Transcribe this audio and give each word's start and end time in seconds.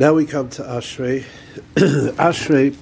Now 0.00 0.14
we 0.14 0.24
come 0.24 0.48
to 0.48 0.62
Ashrei. 0.62 1.26
Ashrei 1.74 2.74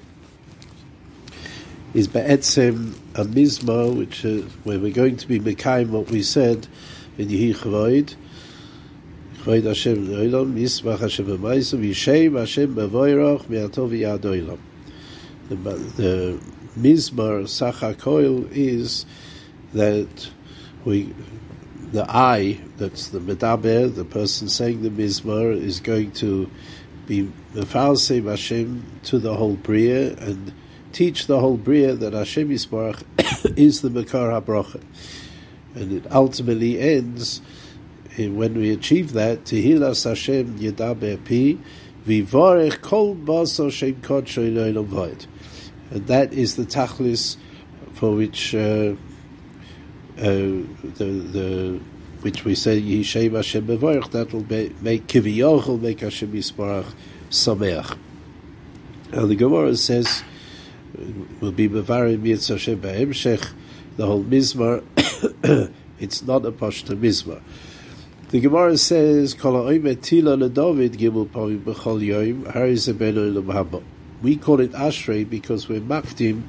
is 1.92 2.06
Be'etzim 2.06 2.94
a 3.16 3.24
Mizma, 3.24 3.92
which 3.92 4.24
is 4.24 4.44
where 4.62 4.78
we're 4.78 4.92
going 4.92 5.16
to 5.16 5.26
be 5.26 5.40
Mekayim 5.40 5.88
what 5.88 6.12
we 6.12 6.22
said 6.22 6.68
in 7.18 7.26
Yehi 7.26 7.56
Chavoid. 7.56 8.14
Chavoid 9.38 9.64
Hashem 9.64 10.06
Olam, 10.06 10.54
Yismach 10.54 11.00
Hashem 11.00 11.26
B'maisa, 11.26 11.84
Yishem 11.84 12.38
Hashem 12.38 12.76
B'voirach, 12.76 13.48
Mi'atov 13.48 13.90
Yad 13.98 14.20
Olam. 14.20 14.60
The, 15.48 15.56
the 15.56 16.40
Mizmar 16.78 17.48
Sacha 17.48 17.94
Koil 17.94 18.48
is 18.52 19.06
that 19.72 20.30
we 20.84 21.12
the 21.90 22.04
I, 22.08 22.60
that's 22.76 23.08
the 23.08 23.18
Medaber, 23.18 23.92
the 23.92 24.04
person 24.04 24.48
saying 24.48 24.82
the 24.82 24.90
Mizmar, 24.90 25.56
is 25.56 25.80
going 25.80 26.12
to 26.12 26.50
be 27.08 27.32
Mefalse 27.54 28.24
Hashem 28.24 29.00
to 29.04 29.18
the 29.18 29.34
whole 29.34 29.56
Bria 29.56 30.14
and 30.18 30.52
teach 30.92 31.26
the 31.26 31.40
whole 31.40 31.56
Bria 31.56 31.94
that 31.94 32.12
Hashem 32.12 32.50
Yisbarach 32.50 33.02
is 33.58 33.80
the 33.80 33.90
Makar 33.90 34.30
HaBrocha. 34.30 34.82
And 35.74 35.92
it 35.92 36.12
ultimately 36.12 36.78
ends 36.78 37.40
in 38.16 38.36
when 38.36 38.54
we 38.54 38.70
achieve 38.70 39.12
that, 39.12 39.44
Tehilas 39.44 40.04
Hashem 40.04 40.58
Yedaber 40.58 41.16
Pi, 41.24 41.58
Vivorech 42.06 42.80
Kol 42.82 43.14
Baso 43.14 43.72
Shem 43.72 43.96
Kodsho 43.96 44.84
Void. 44.84 45.26
And 45.90 46.06
that 46.08 46.32
is 46.32 46.56
the 46.56 46.64
tachlis 46.64 47.36
for 47.94 48.14
which 48.14 48.54
uh, 48.54 48.58
uh, 48.58 48.94
the 50.18 51.04
the 51.32 51.80
which 52.20 52.44
we 52.44 52.54
say 52.54 52.80
Yishem 52.80 53.34
Hashem 53.34 53.66
Bevorach, 53.66 54.10
that 54.10 54.32
will 54.32 54.46
make 54.82 55.06
Kiviyochel 55.06 55.80
make 55.80 56.00
Hashem 56.00 56.32
Yisbarach 56.32 56.92
Sameach. 57.30 57.96
And 59.12 59.30
the 59.30 59.36
Gemara 59.36 59.76
says 59.76 60.22
will 61.40 61.52
be 61.52 61.68
Bevarim 61.68 62.22
Yitz 62.22 62.48
Hashem 62.48 62.80
Be'emshech, 62.80 63.52
the 63.96 64.06
whole 64.06 64.24
Mizmar. 64.24 64.82
it's 65.98 66.22
not 66.22 66.44
a 66.44 66.52
Pashta 66.52 66.96
Mizmar. 66.96 67.40
The 68.30 68.40
Gemara 68.40 68.76
says, 68.76 69.32
Kol 69.32 69.52
ha'oimet 69.52 69.98
tila 69.98 70.36
leDavid 70.50 70.96
gimel 70.96 71.28
pavim 71.28 71.60
b'chol 71.60 72.06
yoim, 72.06 72.52
hariz 72.52 72.92
ebenu 72.92 73.30
elam 73.30 73.46
haba. 73.46 73.82
We 74.20 74.36
call 74.36 74.60
it 74.60 74.72
Ashrei 74.72 75.28
because 75.28 75.68
we're 75.68 75.80
makdim 75.80 76.42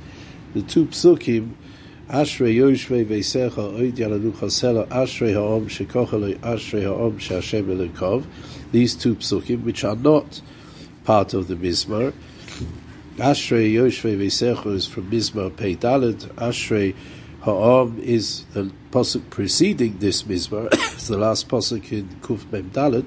the 0.54 0.62
two 0.62 0.88
psukim 0.88 1.54
Ashrei 2.10 2.56
Yoshvei 2.56 3.06
Veisecha 3.06 3.72
Oid 3.78 3.98
Yalanucha 3.98 4.50
Sela 4.50 4.88
Ashrei 4.88 5.36
Ha'om 5.36 5.68
Shekochalei 5.68 6.40
Ashrei 6.40 6.84
Ha'om 6.84 7.20
She'Hashem 7.20 7.66
Elikov 7.66 8.26
these 8.72 8.96
two 8.96 9.14
psukim 9.14 9.64
which 9.64 9.84
are 9.84 9.96
not 9.96 10.42
part 11.04 11.36
of 11.36 11.48
the 11.48 11.54
Mizmar 11.54 12.12
Ashrei 13.18 13.72
Yoshvei 13.72 14.18
Veisecha 14.18 14.74
is 14.74 14.88
from 14.88 15.12
Mizmar 15.12 15.56
Pei 15.56 15.76
Dalet 15.76 16.16
Ashrei 16.34 16.96
Ha'om 17.42 18.00
is 18.00 18.44
the 18.54 18.72
pasuk 18.90 19.30
preceding 19.30 20.00
this 20.00 20.24
Mizmar 20.24 20.68
it's 20.74 21.10
the 21.10 21.18
last 21.18 21.48
pasuk 21.48 21.92
in 21.92 22.08
Kuf 22.22 22.52
Mem 22.52 22.72
Dalet 22.72 23.06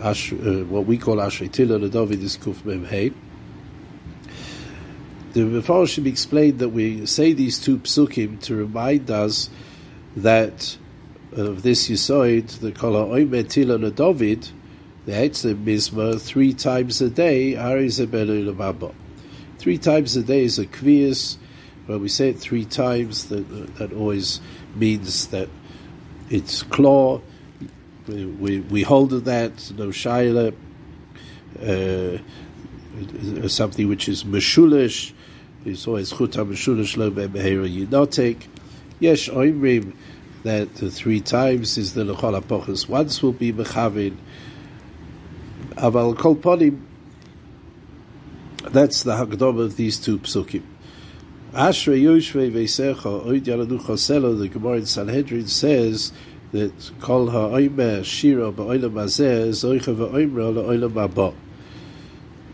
uh, 0.00 0.64
what 0.64 0.86
we 0.86 0.96
call 0.96 1.16
Ashrei 1.16 1.50
Tila 1.50 1.90
David 1.90 2.22
is 2.22 2.38
Kuf 2.38 2.64
Mem 2.64 2.86
Hey 2.86 3.12
the 5.36 5.42
Mefarshim 5.42 6.06
explained 6.06 6.60
that 6.60 6.70
we 6.70 7.04
say 7.04 7.34
these 7.34 7.58
two 7.58 7.76
psukim 7.80 8.40
to 8.40 8.56
remind 8.56 9.10
us 9.10 9.50
that 10.16 10.78
of 11.32 11.62
this 11.62 11.90
Yisoid, 11.90 12.60
the 12.60 12.72
Kol 12.72 12.94
Ha'oimet 12.94 13.44
Tila 13.44 13.94
David, 13.94 14.48
the 15.04 15.12
Eitzim 15.12 15.62
Mizma, 15.62 16.18
three 16.18 16.54
times 16.54 17.02
a 17.02 17.10
day, 17.10 17.54
Ari 17.54 17.88
Zebelu 17.88 18.50
Lamabba. 18.50 18.94
Three 19.58 19.76
times 19.76 20.16
a 20.16 20.22
day 20.22 20.42
is 20.44 20.58
a 20.58 20.64
kvias. 20.64 21.36
When 21.84 22.00
we 22.00 22.08
say 22.08 22.30
it 22.30 22.38
three 22.38 22.64
times, 22.64 23.28
that, 23.28 23.76
that 23.76 23.92
always 23.92 24.40
means 24.74 25.26
that 25.26 25.50
it's 26.30 26.62
claw. 26.62 27.20
We, 28.08 28.24
we, 28.24 28.60
we 28.60 28.82
hold 28.84 29.10
to 29.10 29.20
that, 29.20 29.70
no 29.76 29.88
shaila, 29.88 30.54
uh, 31.62 32.18
something 33.48 33.86
which 33.86 34.08
is 34.08 34.24
meshulish, 34.24 35.12
is 35.66 35.86
always 35.86 36.12
chuta 36.12 36.46
meshulish 36.46 36.96
lo 36.96 37.10
be'mehera 37.10 37.68
yinotek. 37.68 38.46
Yesh 39.00 39.28
oimrim 39.30 39.94
that 40.42 40.74
the 40.76 40.90
three 40.90 41.20
times 41.20 41.76
is 41.76 41.94
the 41.94 42.04
lechol 42.04 42.40
apochus. 42.40 42.88
Once 42.88 43.22
will 43.22 43.32
be 43.32 43.52
mechavin. 43.52 44.16
Aval 45.74 46.16
kol 46.16 46.36
ponim. 46.36 46.80
That's 48.70 49.02
the 49.02 49.16
hagdom 49.16 49.58
of 49.58 49.76
these 49.76 49.98
two 49.98 50.18
psukim. 50.18 50.62
Ashrei 51.52 52.02
Yoshvei 52.02 52.52
Veisecha 52.52 53.24
Oid 53.24 53.44
Yaladu 53.44 53.80
Choselo. 53.80 54.38
The 54.38 54.48
Gemara 54.48 54.78
in 54.78 54.86
Sanhedrin 54.86 55.46
says 55.46 56.12
that 56.52 56.90
Kol 57.00 57.30
Ha'oimer 57.30 58.04
Shira 58.04 58.52
Ba'olam 58.52 58.92
Hazeh 58.92 59.48
Zoicha 59.48 59.96
Va'oimra 59.96 60.52
La'olam 60.52 61.08
Haba. 61.08 61.34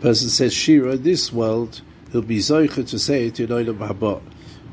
Person 0.01 0.29
says 0.29 0.53
Shira 0.53 0.93
in 0.93 1.03
this 1.03 1.33
world 1.33 1.81
he'll 2.13 2.21
be 2.21 2.37
zoicha 2.37 2.87
to 2.87 2.97
say 2.97 3.27
it 3.27 3.39
in 3.39 3.47
Olam 3.47 3.79
Haba. 3.79 4.21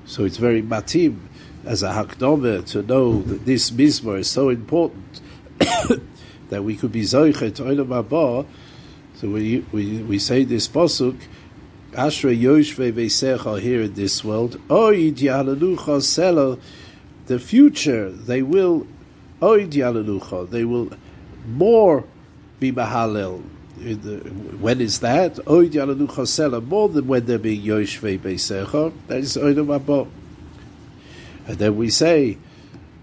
So 0.04 0.24
it's 0.24 0.36
very 0.36 0.62
matim 0.62 1.18
as 1.64 1.82
a 1.82 1.88
hakdome 1.88 2.64
to 2.66 2.82
know 2.82 3.22
that 3.22 3.46
this 3.46 3.70
mizmor 3.70 4.18
is 4.18 4.30
so 4.30 4.50
important 4.50 5.20
that 6.50 6.62
we 6.62 6.76
could 6.76 6.92
be 6.92 7.02
zoicha 7.02 7.52
to 7.56 7.62
Olam 7.62 7.88
Haba. 7.88 8.46
So 9.16 9.28
we, 9.28 9.64
we, 9.72 10.02
we 10.02 10.18
say 10.18 10.44
this 10.44 10.68
posuk, 10.68 11.18
Ashra 11.92 12.38
Yoshve 12.38 12.92
Veisecha 12.92 13.58
here 13.60 13.82
in 13.82 13.94
this 13.94 14.22
world, 14.22 14.60
Oid 14.68 15.16
Yalalucha 15.16 16.02
Selo, 16.02 16.58
the 17.26 17.38
future, 17.38 18.10
they 18.10 18.42
will, 18.42 18.86
Oid 19.40 19.72
Yalalucha, 19.72 20.48
they 20.50 20.64
will 20.64 20.90
more 21.46 22.04
be 22.58 22.70
Mahalel, 22.70 23.42
when 23.80 24.80
is 24.80 25.00
that? 25.00 25.36
Oid 25.36 25.70
Yalanu 25.70 26.06
Chosela, 26.06 26.64
more 26.64 26.88
than 26.88 27.06
when 27.06 27.24
they're 27.24 27.38
being 27.38 27.62
Yoshvei 27.62 28.18
Beisecha, 28.18 28.92
that 29.06 29.18
is 29.18 29.36
Olam 29.36 29.78
Haba. 29.78 30.08
And 31.46 31.58
then 31.58 31.76
we 31.76 31.88
say, 31.88 32.36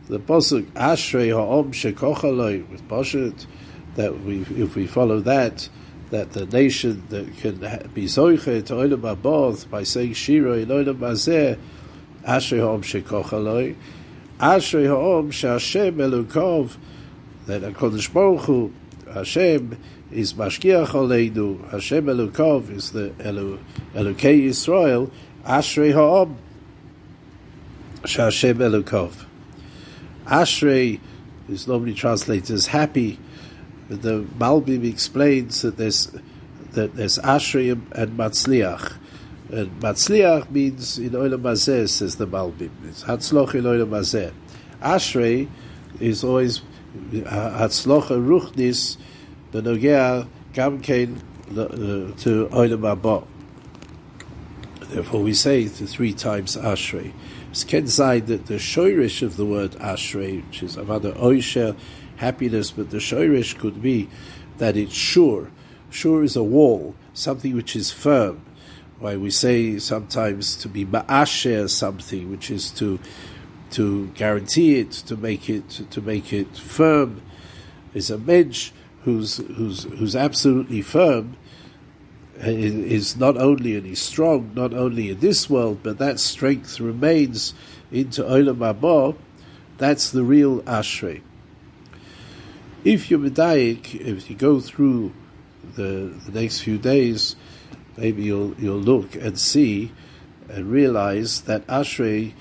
the 0.08 0.20
Pasuk, 0.20 0.66
Ashrei 0.74 1.32
Ha'om 1.32 1.72
Shekochaloi, 1.72 2.70
with 2.70 2.88
Poshet, 2.88 3.48
that 3.96 4.22
we, 4.22 4.42
if 4.56 4.76
we 4.76 4.86
follow 4.86 5.20
that, 5.22 5.68
that 6.12 6.34
the 6.34 6.46
nation 6.46 7.04
that 7.10 7.36
can 7.38 7.58
be 7.94 8.06
Zoiche 8.06 8.66
to 8.68 8.74
Olam 8.74 9.02
Haba 9.02 9.70
by 9.72 9.82
saying 9.82 10.14
Shiro 10.14 10.54
in 10.54 10.68
Azeh, 10.68 11.58
Ashrei 12.24 12.60
Ha'om 12.60 12.84
Shekochaloi, 12.84 13.76
Ashrei 14.40 14.86
Ha'om 14.86 15.32
She'Hashem 15.32 15.96
Elukov, 15.96 16.78
that 17.48 17.64
HaKadosh 17.64 18.14
Baruch 18.14 18.42
Hu, 18.42 18.72
Hashem, 19.18 19.78
is 20.12 20.34
Mashkiach 20.34 20.88
Aleinu, 20.88 21.70
Hashem 21.70 22.06
Elukov 22.06 22.70
is 22.70 22.92
the 22.92 23.10
Elu, 23.20 23.60
Elukei 23.94 24.48
Yisrael, 24.48 25.12
Ashrei 25.46 25.94
Ha'om, 25.94 26.38
Hashem 28.02 28.58
Elukov. 28.58 29.26
Ashrei 30.26 31.00
is 31.50 31.68
normally 31.68 31.94
translated 31.94 32.52
as 32.52 32.68
happy, 32.68 33.20
the 33.90 34.24
Malbim 34.38 34.90
explains 34.90 35.62
that 35.62 35.78
there's 35.78 36.12
that 36.72 36.96
there's 36.96 37.18
Ashrei 37.20 37.72
and 37.72 38.18
Matzliach. 38.18 38.98
And 39.50 39.82
Matzliach 39.82 40.52
means 40.52 41.00
in 41.00 41.12
Olam 41.12 41.42
Hazeh, 41.42 41.88
says 41.88 42.18
the 42.18 42.28
Malbim. 42.28 42.70
It's 42.86 43.04
Hatzloch 43.04 43.56
in 43.56 43.64
Olam 43.64 43.90
Hazeh. 43.90 44.34
Ashrei 44.82 45.48
is 46.00 46.24
always 46.24 46.62
Hatzloch 47.13 48.11
and 48.11 48.29
Ruchnis, 48.29 48.97
בנוגע 49.53 50.23
גם 50.55 50.79
כן 50.81 51.11
to 51.55 52.49
Olam 52.51 52.81
Haba. 52.81 53.27
Therefore, 54.89 55.23
we 55.23 55.35
say 55.35 55.65
the 55.65 55.87
three 55.87 56.13
times 56.13 56.57
Ashrei. 56.57 57.13
It's 57.51 57.65
Ken 57.65 57.87
side 57.87 58.27
that 58.29 58.47
the 58.47 58.55
shoirish 58.55 59.23
of 59.23 59.37
the 59.37 59.45
word 59.45 59.73
Ashrei, 59.73 60.45
which 60.47 60.63
is 60.63 60.77
another 60.77 61.13
Oisha, 61.13 61.77
happiness, 62.17 62.71
but 62.71 62.91
the 62.91 62.99
shoirish 62.99 63.59
could 63.59 63.83
be 63.83 64.09
that 64.59 64.77
it's 64.77 64.95
sure. 64.95 65.51
Sure 65.91 66.23
is 66.23 66.37
a 66.37 66.43
wall, 66.43 66.95
something 67.13 67.55
which 67.55 67.77
is 67.77 67.91
firm. 67.91 68.41
Why 68.99 69.17
we 69.17 69.31
say 69.31 69.79
sometimes 69.79 70.57
to 70.57 70.69
be 70.69 70.87
ma'asher 70.87 71.69
something, 71.69 72.31
which 72.31 72.51
is 72.51 72.71
to 72.73 72.99
to 73.72 74.08
guarantee 74.10 74.80
it, 74.80 74.92
to 74.92 75.16
make 75.16 75.50
it 75.50 75.70
to 75.70 76.02
make 76.02 76.34
it 76.34 76.58
firm, 76.58 77.22
is 77.94 78.10
a 78.10 78.18
medj 78.18 78.72
who's 79.04 79.38
who's 79.38 79.84
who's 79.84 80.16
absolutely 80.16 80.82
firm 80.82 81.38
is 82.40 83.18
not 83.18 83.38
only 83.38 83.76
and 83.76 83.86
he's 83.86 84.02
strong 84.02 84.52
not 84.54 84.74
only 84.74 85.10
in 85.10 85.20
this 85.20 85.50
world, 85.50 85.80
but 85.84 85.98
that 85.98 86.20
strength 86.20 86.80
remains 86.80 87.54
into 87.92 88.24
Olam 88.24 88.58
Haba. 88.58 89.16
That's 89.78 90.12
the 90.12 90.24
real 90.24 90.62
Ashrei. 90.64 91.22
If 92.84 93.10
you're 93.10 93.20
medayik, 93.20 93.96
if 93.96 94.30
you 94.30 94.36
go 94.36 94.60
through 94.60 95.14
the, 95.76 96.14
the 96.26 96.40
next 96.40 96.62
few 96.62 96.78
days, 96.78 97.36
maybe 97.98 98.24
you'll 98.24 98.54
you'll 98.56 98.78
look 98.78 99.16
and 99.16 99.38
see 99.38 99.92
and 100.50 100.72
realize 100.72 101.42
that 101.42 101.66
Ashrei, 101.68 102.34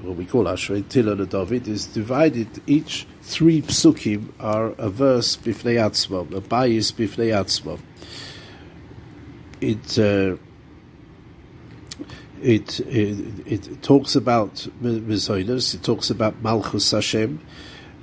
what 0.00 0.16
we 0.16 0.24
call 0.24 0.44
Ashrei 0.44 0.82
Tilon 0.84 1.28
David, 1.28 1.66
is 1.68 1.86
divided. 1.86 2.62
Each 2.66 3.06
three 3.22 3.62
psukim 3.62 4.32
are 4.38 4.68
a 4.78 4.88
verse 4.88 5.36
bifnei 5.36 5.84
a 5.84 6.40
bayis 6.40 6.92
bifnei 6.92 7.32
atzmam. 7.32 7.80
It, 9.60 9.98
uh, 9.98 10.36
it, 12.40 12.80
it 12.80 13.46
it 13.46 13.82
talks 13.82 14.14
about 14.14 14.68
Mizonos, 14.80 15.74
it 15.74 15.82
talks 15.82 16.10
about 16.10 16.40
Malchus 16.42 16.92
Hashem, 16.92 17.40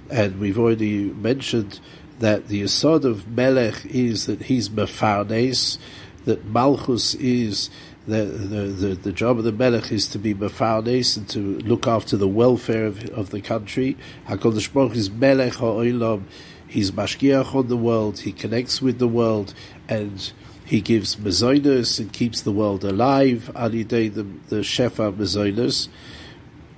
and 0.09 0.39
we've 0.39 0.59
already 0.59 1.06
mentioned 1.06 1.80
that 2.19 2.50
the 2.50 2.62
asad 2.63 3.06
of 3.06 3.27
Melech 3.30 3.86
is 3.86 4.25
that 4.25 4.44
he's 4.44 4.68
Mefarnes, 4.68 5.77
that 6.25 6.44
Malchus 6.45 7.15
is 7.15 7.69
the, 8.07 8.24
the, 8.24 8.57
the, 8.57 8.96
the, 8.96 9.12
job 9.12 9.40
of 9.40 9.44
the 9.44 9.52
Melech 9.52 9.92
is 9.92 10.07
to 10.10 10.19
be 10.19 10.36
Mefarnes 10.36 11.18
and 11.18 11.28
to 11.30 11.57
look 11.60 11.88
after 11.88 12.16
the 12.16 12.28
welfare 12.28 12.86
of, 12.86 13.04
of 13.10 13.31
the 13.31 13.42
country. 13.42 13.98
HaKadosh 14.28 14.72
Baruch 14.72 14.96
is 14.96 15.10
Melech 15.10 15.54
HaOlam, 15.54 16.24
he's 16.68 16.92
Mashgiach 16.92 17.56
on 17.56 17.68
the 17.68 17.78
world, 17.78 18.19
he 18.19 18.31
connects 18.31 18.81
with 18.81 19.00
the 19.00 19.07
world, 19.07 19.56
and 19.90 20.31
he 20.66 20.81
gives 20.81 21.16
Mazoinus 21.16 22.00
and 22.00 22.13
keeps 22.13 22.42
the 22.42 22.52
world 22.52 22.84
alive, 22.84 23.50
Alidei 23.56 24.13
the, 24.13 24.24
the 24.50 24.62
Shefa 24.62 25.12
Mazoinus. 25.12 25.88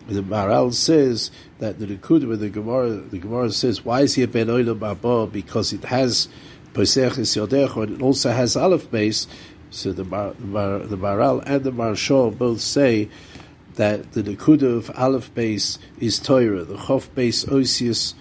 The 0.08 0.22
Maharal 0.22 0.74
says 0.74 1.32
that 1.60 1.80
the 1.80 1.88
Likud, 1.88 2.40
the 2.40 2.50
Gemara, 2.50 2.92
the 2.92 3.20
Gemara 3.20 3.52
says, 3.52 3.84
why 3.84 4.02
is 4.02 4.16
he 4.16 4.24
a 4.24 4.28
Ben 4.28 4.48
Olam 4.48 4.82
Abba? 4.90 5.28
Because 5.28 5.74
it 5.74 5.84
has 5.84 6.30
Posech 6.78 7.18
is 7.18 7.36
Yodecho, 7.36 7.84
and 7.84 7.96
it 7.96 8.02
also 8.04 8.30
has 8.30 8.56
Aleph 8.56 8.92
base. 8.92 9.26
So 9.69 9.92
the 9.92 10.04
Bar, 10.04 10.34
Bar, 10.40 10.80
the 10.80 10.98
Maharal 10.98 11.44
and 11.46 11.64
the 11.64 11.72
Maharshal 11.72 12.38
both 12.38 12.62
say 12.62 13.10
that 13.75 14.14
the 14.14 14.24
Nekuda 14.24 14.78
of 14.78 14.92
Aleph 14.96 15.34
base 15.34 15.78
is 16.00 16.19
Torah. 16.19 16.64
The 16.64 16.75
Chof 16.75 17.14
base 17.14 17.46
Osius 17.46 18.14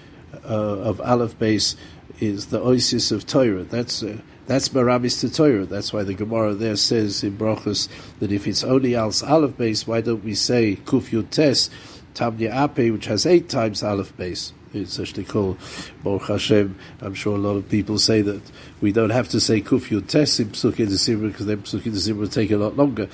uh, 0.44 0.48
of 0.48 1.00
Aleph 1.00 1.38
base 1.38 1.76
is 2.20 2.46
the 2.46 2.60
Osius 2.60 3.12
of 3.12 3.26
Torah. 3.26 3.64
That's 3.64 4.02
uh, 4.02 4.18
that's 4.46 4.68
Marabis 4.68 5.20
to 5.20 5.32
Torah. 5.32 5.66
That's 5.66 5.92
why 5.92 6.04
the 6.04 6.14
Gemara 6.14 6.54
there 6.54 6.76
says 6.76 7.24
in 7.24 7.36
Brachos 7.36 7.88
that 8.20 8.30
if 8.30 8.46
it's 8.46 8.62
only 8.62 8.94
Al's 8.94 9.22
Aleph 9.22 9.56
base, 9.56 9.86
why 9.86 10.00
don't 10.00 10.24
we 10.24 10.34
say 10.34 10.76
Kuf 10.84 11.30
Tes 11.30 11.70
Tamnia 12.14 12.54
Ape, 12.54 12.92
which 12.92 13.06
has 13.06 13.26
eight 13.26 13.48
times 13.48 13.82
Aleph 13.82 14.16
base? 14.16 14.52
It's 14.82 15.00
actually 15.00 15.24
called 15.24 15.58
Baruch 16.02 16.28
Hashem. 16.28 16.78
I'm 17.00 17.14
sure 17.14 17.36
a 17.36 17.38
lot 17.38 17.56
of 17.56 17.68
people 17.68 17.98
say 17.98 18.22
that 18.22 18.42
we 18.80 18.92
don't 18.92 19.10
have 19.10 19.28
to 19.30 19.40
say 19.40 19.60
Kuf 19.60 19.88
Yud 19.88 20.08
Tes 20.08 20.40
in 20.40 20.50
Psuk 20.50 20.78
in 20.78 20.88
the 20.88 21.28
because 21.28 21.46
then 21.46 21.62
the 21.62 21.90
Zimra 21.90 22.16
will 22.16 22.28
take 22.28 22.50
a 22.50 22.56
lot 22.56 22.76
longer. 22.76 23.08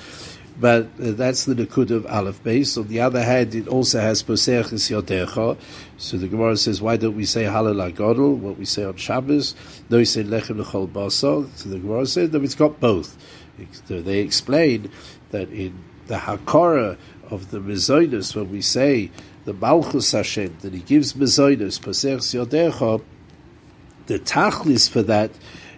But 0.59 0.83
uh, 1.01 1.11
that's 1.11 1.45
the 1.45 1.55
Nakud 1.55 1.89
of 1.89 2.05
Aleph 2.05 2.43
base. 2.43 2.77
On 2.77 2.87
the 2.87 3.01
other 3.01 3.23
hand, 3.23 3.55
it 3.55 3.67
also 3.67 3.99
has 3.99 4.21
Posech 4.21 4.65
Yotecha. 4.65 5.57
So 5.97 6.17
the 6.17 6.27
Gemara 6.27 6.57
says, 6.57 6.81
why 6.81 6.97
don't 6.97 7.15
we 7.15 7.25
say 7.25 7.45
Halal 7.45 7.91
Agodol, 7.91 8.37
what 8.37 8.57
we 8.57 8.65
say 8.65 8.83
on 8.83 8.95
Shabbos? 8.97 9.55
No, 9.89 9.97
we 9.97 10.05
say 10.05 10.23
Lechem 10.23 10.63
Lechol 10.63 10.87
Basar. 10.87 11.49
So 11.57 11.69
the 11.69 11.79
Gemara 11.79 12.05
says, 12.05 12.31
no, 12.31 12.41
it's 12.41 12.55
got 12.55 12.79
both. 12.79 13.17
So 13.87 14.01
They 14.01 14.19
explain 14.19 14.91
that 15.31 15.49
in 15.49 15.83
the 16.07 16.17
Hakara 16.17 16.97
of 17.29 17.49
the 17.49 17.59
Mizoinus, 17.59 18.35
when 18.35 18.51
we 18.51 18.61
say 18.61 19.09
the 19.45 19.53
Malchus 19.53 20.11
Hashem, 20.11 20.57
that 20.61 20.73
he 20.73 20.79
gives 20.79 21.13
Mizoinus, 21.13 21.79
Posech 21.79 22.45
Yotecha, 22.45 23.01
the 24.05 24.19
Tachlis 24.19 24.89
for 24.89 25.01
that 25.03 25.31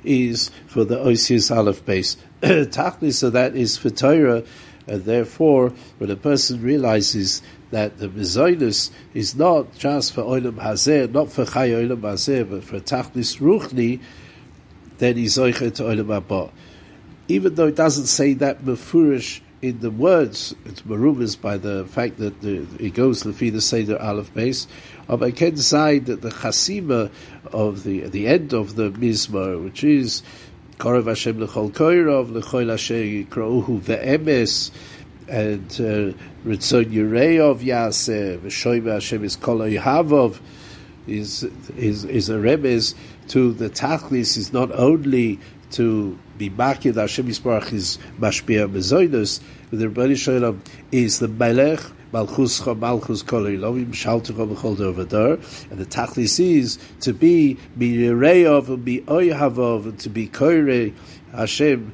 is 0.04 0.50
for 0.68 0.84
the 0.84 0.98
Oisius 0.98 1.56
Aleph 1.56 1.86
base. 1.86 2.18
Tachlis 2.42 3.24
of 3.24 3.34
that 3.34 3.56
is 3.56 3.78
for 3.78 3.90
Torah, 3.90 4.44
and 4.88 5.04
therefore, 5.04 5.74
when 5.98 6.12
a 6.12 6.16
person 6.16 6.62
realizes 6.62 7.42
that 7.72 7.98
the 7.98 8.08
Mizoinus 8.08 8.92
is 9.14 9.36
not 9.36 9.76
just 9.78 10.14
for 10.14 10.22
Olam 10.22 10.58
Hazeh, 10.58 11.12
not 11.12 11.32
for 11.32 11.46
Chay 11.46 11.72
Olam 11.72 12.02
Hazeh, 12.02 12.50
but 12.50 12.64
for 12.64 12.80
Tachlis 12.80 13.40
Ruchni, 13.40 14.00
then 14.98 15.18
he's 15.18 15.38
Zoicha 15.38 15.74
to 15.76 15.84
Olam 15.84 16.22
Haba. 16.22 16.52
Even 17.28 17.56
though 17.56 17.68
it 17.68 17.76
doesn't 17.76 18.06
say 18.06 18.34
that 18.36 18.64
Mefurish 18.64 19.42
in 19.62 19.80
the 19.80 19.92
words, 19.92 20.54
it's 20.66 20.81
marumas 20.84 21.40
by 21.40 21.57
the 21.57 21.86
fact 21.86 22.18
that 22.18 22.42
the, 22.42 22.68
it 22.80 22.94
goes 22.94 23.24
Lefi 23.24 23.52
the 23.52 23.62
Seder 23.62 24.00
Aleph 24.02 24.34
base, 24.34 24.68
I 25.10 25.31
can 25.31 25.57
say 25.57 26.00
that 26.00 26.22
the 26.22 26.30
Chasima 26.30 27.12
of 27.52 27.84
the 27.84 28.02
the 28.02 28.28
end 28.28 28.54
of 28.54 28.75
the 28.75 28.92
Mizmar, 28.92 29.63
which 29.63 29.84
is 29.84 30.24
Korov 30.78 31.07
Hashem 31.07 31.40
lechol 31.40 31.72
koirov 31.72 32.31
lechoil 32.31 32.74
asher 32.74 32.96
yikrouhu 32.96 33.80
ve'emes 33.81 34.72
and 35.28 35.72
uh, 35.74 36.18
Ritzon 36.46 36.86
Yireyov 36.92 37.60
Yaseh 37.60 38.40
v'shoyme 38.40 38.92
Hashem 38.92 39.24
is 39.24 39.36
kol 39.36 39.60
Havov 39.60 40.40
is 41.07 41.44
is 41.78 42.04
is 42.04 42.30
a 42.30 42.36
remez 42.36 42.94
to 43.30 43.54
the 43.54 43.69
Tachlis 43.69 44.38
is 44.38 44.52
not 44.52 44.72
only 44.72 45.40
to 45.72 46.19
be 46.38 46.50
makid 46.50 46.96
Hashem 46.96 47.28
Yisbarach 47.28 47.72
is 47.72 47.98
mashpia 48.20 48.70
mezoinus, 48.70 49.40
but 49.70 49.80
the 49.80 49.88
Rebbeinu 49.88 50.18
Shalom 50.18 50.62
is 50.92 51.20
the 51.20 51.28
Melech 51.28 51.80
Malchuscha 52.12 52.78
Malchus 52.78 53.24
Kol 53.24 53.48
Elohim 53.48 53.92
Shaltecha 53.92 54.54
B'chol 54.54 54.76
Dovadar, 54.76 55.72
and 55.72 55.80
the 55.80 55.86
Tachlis 55.86 56.40
is 56.40 56.78
to 57.02 57.14
be 57.14 57.58
Mireyov 57.78 58.68
and 58.70 58.84
be 58.86 59.02
Oyhavov 59.02 59.86
and 59.86 60.00
to 60.00 60.10
be 60.10 60.28
Koire 60.28 60.94
Hashem 61.32 61.94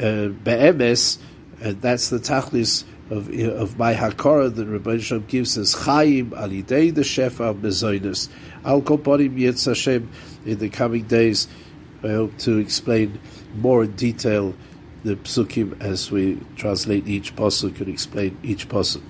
uh, 0.00 0.28
Be'emes, 0.28 1.18
and 1.60 1.80
that's 1.80 2.10
the 2.10 2.18
Tachlis 2.18 2.84
of 3.08 3.28
of 3.30 3.78
my 3.78 3.94
hakara 3.94 4.52
that 4.52 4.66
Rabbi 4.66 4.98
Shalom 4.98 5.26
gives 5.26 5.56
us 5.56 5.74
Chaim 5.74 6.30
Alidei 6.30 6.92
the 6.92 7.02
Shefa 7.02 7.58
Mezoinus. 7.60 8.28
I'll 8.64 8.80
go 8.80 8.96
body 8.96 9.28
Yetz 9.28 9.66
Hashem 9.66 10.10
in 10.44 10.58
the 10.58 10.68
coming 10.68 11.04
days. 11.04 11.46
I 12.06 12.12
hope 12.12 12.38
to 12.38 12.58
explain 12.58 13.18
more 13.56 13.84
in 13.84 13.92
detail 13.96 14.54
the 15.02 15.16
psukim 15.16 15.80
as 15.80 16.10
we 16.10 16.40
translate 16.56 17.08
each 17.08 17.34
pasuk 17.34 17.80
and 17.80 17.88
explain 17.88 18.38
each 18.42 18.68
pasuk. 18.68 19.02